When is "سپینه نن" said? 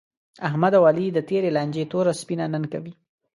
2.21-2.63